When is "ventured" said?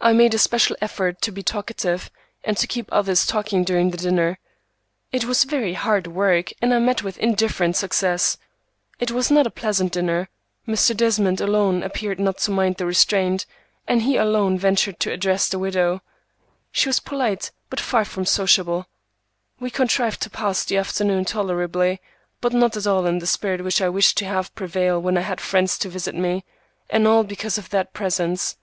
14.58-14.98